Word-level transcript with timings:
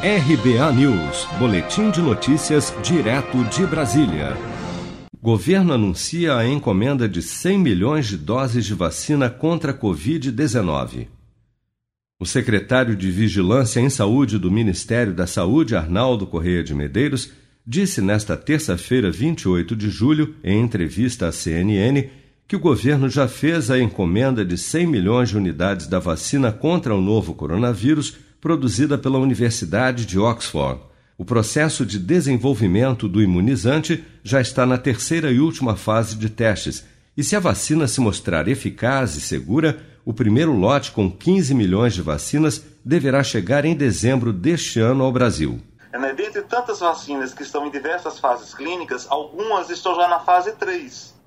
RBA 0.00 0.72
News, 0.74 1.26
Boletim 1.40 1.90
de 1.90 2.00
Notícias, 2.00 2.72
direto 2.84 3.42
de 3.46 3.66
Brasília. 3.66 4.36
Governo 5.20 5.72
anuncia 5.72 6.36
a 6.36 6.46
encomenda 6.46 7.08
de 7.08 7.20
100 7.20 7.58
milhões 7.58 8.06
de 8.06 8.16
doses 8.16 8.64
de 8.64 8.74
vacina 8.74 9.28
contra 9.28 9.72
a 9.72 9.74
Covid-19. 9.74 11.08
O 12.20 12.24
secretário 12.24 12.94
de 12.94 13.10
Vigilância 13.10 13.80
em 13.80 13.90
Saúde 13.90 14.38
do 14.38 14.52
Ministério 14.52 15.12
da 15.12 15.26
Saúde, 15.26 15.74
Arnaldo 15.74 16.28
Correia 16.28 16.62
de 16.62 16.76
Medeiros, 16.76 17.32
disse 17.66 18.00
nesta 18.00 18.36
terça-feira, 18.36 19.10
28 19.10 19.74
de 19.74 19.90
julho, 19.90 20.36
em 20.44 20.60
entrevista 20.62 21.26
à 21.26 21.32
CNN, 21.32 22.08
que 22.46 22.54
o 22.54 22.60
governo 22.60 23.08
já 23.10 23.26
fez 23.26 23.68
a 23.68 23.80
encomenda 23.80 24.44
de 24.44 24.56
100 24.56 24.86
milhões 24.86 25.30
de 25.30 25.36
unidades 25.36 25.88
da 25.88 25.98
vacina 25.98 26.52
contra 26.52 26.94
o 26.94 27.00
novo 27.00 27.34
coronavírus 27.34 28.27
produzida 28.40 28.96
pela 28.96 29.18
Universidade 29.18 30.06
de 30.06 30.18
Oxford. 30.18 30.80
O 31.16 31.24
processo 31.24 31.84
de 31.84 31.98
desenvolvimento 31.98 33.08
do 33.08 33.20
imunizante 33.20 34.04
já 34.22 34.40
está 34.40 34.64
na 34.64 34.78
terceira 34.78 35.32
e 35.32 35.40
última 35.40 35.76
fase 35.76 36.16
de 36.16 36.30
testes, 36.30 36.84
e 37.16 37.24
se 37.24 37.34
a 37.34 37.40
vacina 37.40 37.88
se 37.88 38.00
mostrar 38.00 38.46
eficaz 38.46 39.16
e 39.16 39.20
segura, 39.20 39.84
o 40.04 40.14
primeiro 40.14 40.52
lote 40.52 40.92
com 40.92 41.10
15 41.10 41.52
milhões 41.54 41.92
de 41.92 42.02
vacinas 42.02 42.64
deverá 42.84 43.24
chegar 43.24 43.64
em 43.64 43.74
dezembro 43.74 44.32
deste 44.32 44.78
ano 44.78 45.02
ao 45.02 45.10
Brasil. 45.10 45.60
É, 45.92 45.98
né, 45.98 46.14
dentre 46.14 46.42
tantas 46.42 46.78
vacinas 46.78 47.34
que 47.34 47.42
estão 47.42 47.66
em 47.66 47.70
diversas 47.70 48.20
fases 48.20 48.54
clínicas, 48.54 49.06
algumas 49.10 49.68
estão 49.70 49.96
já 49.96 50.06
na 50.06 50.20
fase 50.20 50.52
3 50.52 51.17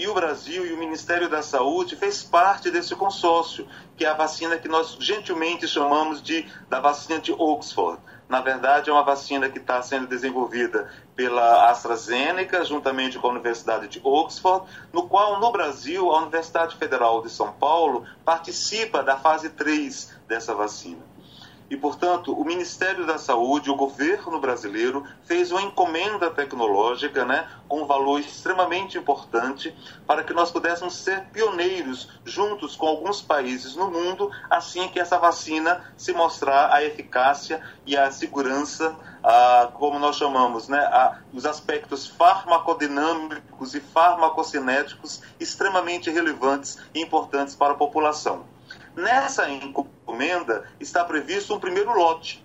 e 0.00 0.08
o 0.08 0.14
Brasil 0.14 0.64
e 0.64 0.72
o 0.72 0.78
Ministério 0.78 1.28
da 1.28 1.42
Saúde 1.42 1.94
fez 1.94 2.22
parte 2.22 2.70
desse 2.70 2.96
consórcio, 2.96 3.68
que 3.98 4.06
é 4.06 4.08
a 4.08 4.14
vacina 4.14 4.56
que 4.56 4.66
nós 4.66 4.96
gentilmente 4.98 5.68
chamamos 5.68 6.22
de 6.22 6.50
da 6.70 6.80
vacina 6.80 7.18
de 7.18 7.32
Oxford. 7.32 8.00
Na 8.26 8.40
verdade, 8.40 8.88
é 8.88 8.92
uma 8.94 9.02
vacina 9.02 9.50
que 9.50 9.58
está 9.58 9.82
sendo 9.82 10.06
desenvolvida 10.06 10.90
pela 11.14 11.68
AstraZeneca, 11.68 12.64
juntamente 12.64 13.18
com 13.18 13.26
a 13.26 13.30
Universidade 13.30 13.88
de 13.88 14.00
Oxford, 14.02 14.64
no 14.90 15.06
qual, 15.06 15.38
no 15.38 15.52
Brasil, 15.52 16.10
a 16.10 16.22
Universidade 16.22 16.76
Federal 16.76 17.20
de 17.20 17.28
São 17.28 17.52
Paulo 17.52 18.06
participa 18.24 19.02
da 19.02 19.18
fase 19.18 19.50
3 19.50 20.16
dessa 20.26 20.54
vacina. 20.54 21.09
E, 21.70 21.76
portanto, 21.76 22.32
o 22.32 22.44
Ministério 22.44 23.06
da 23.06 23.16
Saúde, 23.16 23.70
o 23.70 23.76
governo 23.76 24.40
brasileiro, 24.40 25.06
fez 25.22 25.52
uma 25.52 25.62
encomenda 25.62 26.28
tecnológica 26.28 27.24
né, 27.24 27.48
com 27.68 27.82
um 27.82 27.86
valor 27.86 28.18
extremamente 28.18 28.98
importante 28.98 29.72
para 30.04 30.24
que 30.24 30.34
nós 30.34 30.50
pudéssemos 30.50 30.96
ser 30.96 31.26
pioneiros 31.26 32.08
juntos 32.24 32.74
com 32.74 32.88
alguns 32.88 33.22
países 33.22 33.76
no 33.76 33.88
mundo, 33.88 34.32
assim 34.50 34.88
que 34.88 34.98
essa 34.98 35.16
vacina 35.16 35.84
se 35.96 36.12
mostrar 36.12 36.74
a 36.74 36.82
eficácia 36.82 37.62
e 37.86 37.96
a 37.96 38.10
segurança, 38.10 38.96
a, 39.22 39.70
como 39.72 39.96
nós 40.00 40.16
chamamos, 40.16 40.66
né, 40.66 40.78
a, 40.78 41.18
os 41.32 41.46
aspectos 41.46 42.04
farmacodinâmicos 42.04 43.76
e 43.76 43.80
farmacocinéticos 43.80 45.22
extremamente 45.38 46.10
relevantes 46.10 46.78
e 46.92 47.00
importantes 47.00 47.54
para 47.54 47.74
a 47.74 47.76
população. 47.76 48.44
Nessa 48.96 49.48
encomenda 49.48 49.99
está 50.78 51.04
previsto 51.04 51.54
um 51.54 51.60
primeiro 51.60 51.92
lote. 51.92 52.44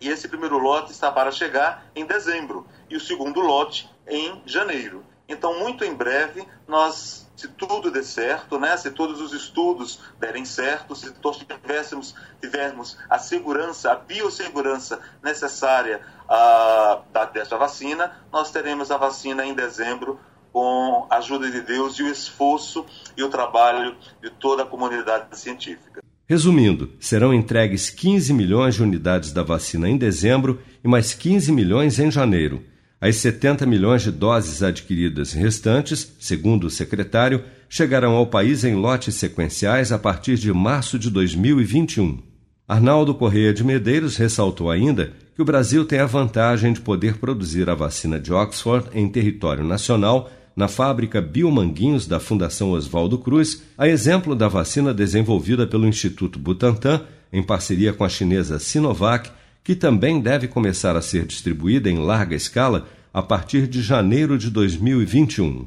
E 0.00 0.08
esse 0.08 0.28
primeiro 0.28 0.58
lote 0.58 0.92
está 0.92 1.10
para 1.10 1.30
chegar 1.30 1.86
em 1.94 2.04
dezembro 2.04 2.66
e 2.90 2.96
o 2.96 3.00
segundo 3.00 3.40
lote 3.40 3.90
em 4.06 4.42
janeiro. 4.44 5.04
Então, 5.28 5.58
muito 5.58 5.84
em 5.84 5.92
breve, 5.92 6.46
nós, 6.68 7.28
se 7.34 7.48
tudo 7.48 7.90
der 7.90 8.04
certo, 8.04 8.60
né, 8.60 8.76
se 8.76 8.90
todos 8.92 9.20
os 9.20 9.32
estudos 9.32 10.00
derem 10.20 10.44
certo, 10.44 10.94
se 10.94 11.10
todos 11.12 11.38
tivéssemos, 11.38 12.14
tivermos 12.40 12.96
a 13.10 13.18
segurança, 13.18 13.90
a 13.90 13.96
biossegurança 13.96 15.00
necessária 15.22 16.00
uh, 16.28 17.32
dessa 17.32 17.56
vacina, 17.56 18.24
nós 18.30 18.50
teremos 18.52 18.90
a 18.90 18.96
vacina 18.96 19.44
em 19.44 19.54
dezembro 19.54 20.20
com 20.52 21.06
a 21.10 21.16
ajuda 21.16 21.50
de 21.50 21.60
Deus 21.60 21.98
e 21.98 22.04
o 22.04 22.08
esforço 22.08 22.86
e 23.16 23.22
o 23.22 23.28
trabalho 23.28 23.96
de 24.22 24.30
toda 24.30 24.62
a 24.62 24.66
comunidade 24.66 25.36
científica. 25.36 26.05
Resumindo, 26.28 26.90
serão 26.98 27.32
entregues 27.32 27.88
15 27.88 28.32
milhões 28.32 28.74
de 28.74 28.82
unidades 28.82 29.32
da 29.32 29.44
vacina 29.44 29.88
em 29.88 29.96
dezembro 29.96 30.60
e 30.82 30.88
mais 30.88 31.14
15 31.14 31.52
milhões 31.52 32.00
em 32.00 32.10
janeiro. 32.10 32.64
As 33.00 33.16
70 33.16 33.64
milhões 33.64 34.02
de 34.02 34.10
doses 34.10 34.60
adquiridas 34.60 35.32
restantes, 35.32 36.12
segundo 36.18 36.66
o 36.66 36.70
secretário, 36.70 37.44
chegarão 37.68 38.16
ao 38.16 38.26
país 38.26 38.64
em 38.64 38.74
lotes 38.74 39.14
sequenciais 39.14 39.92
a 39.92 39.98
partir 39.98 40.36
de 40.36 40.52
março 40.52 40.98
de 40.98 41.10
2021. 41.10 42.20
Arnaldo 42.66 43.14
Correia 43.14 43.54
de 43.54 43.62
Medeiros 43.62 44.16
ressaltou 44.16 44.68
ainda 44.68 45.12
que 45.36 45.42
o 45.42 45.44
Brasil 45.44 45.84
tem 45.84 46.00
a 46.00 46.06
vantagem 46.06 46.72
de 46.72 46.80
poder 46.80 47.18
produzir 47.18 47.70
a 47.70 47.74
vacina 47.74 48.18
de 48.18 48.32
Oxford 48.32 48.88
em 48.92 49.08
território 49.08 49.62
nacional 49.62 50.28
na 50.56 50.68
fábrica 50.68 51.20
Biomanguinhos 51.20 52.06
da 52.06 52.18
Fundação 52.18 52.70
Oswaldo 52.70 53.18
Cruz, 53.18 53.62
a 53.76 53.86
exemplo 53.86 54.34
da 54.34 54.48
vacina 54.48 54.94
desenvolvida 54.94 55.66
pelo 55.66 55.86
Instituto 55.86 56.38
Butantan, 56.38 57.02
em 57.30 57.42
parceria 57.42 57.92
com 57.92 58.02
a 58.02 58.08
chinesa 58.08 58.58
Sinovac, 58.58 59.30
que 59.62 59.74
também 59.74 60.18
deve 60.18 60.48
começar 60.48 60.96
a 60.96 61.02
ser 61.02 61.26
distribuída 61.26 61.90
em 61.90 61.98
larga 61.98 62.34
escala 62.34 62.88
a 63.12 63.20
partir 63.20 63.66
de 63.66 63.82
janeiro 63.82 64.38
de 64.38 64.50
2021. 64.50 65.66